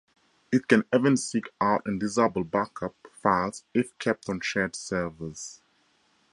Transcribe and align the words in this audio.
It 0.51 0.67
can 0.67 0.83
even 0.91 1.15
seek 1.15 1.49
out 1.61 1.83
and 1.85 1.99
disable 1.99 2.43
backup 2.43 2.95
files 3.21 3.65
if 3.71 3.95
kept 3.99 4.29
on 4.29 4.39
shared 4.41 4.75
servers. 4.75 5.61